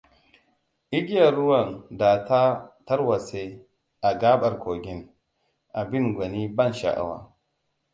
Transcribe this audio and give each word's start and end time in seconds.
Igiyar 0.97 1.33
ruwan 1.39 1.69
da 1.99 2.11
ta 2.27 2.41
tarwatse 2.85 3.41
a 3.99 4.09
gaɓar 4.19 4.53
kogin; 4.63 5.01
abin 5.79 6.05
gwani 6.15 6.41
ban 6.55 6.71
sha'awa. 6.79 7.17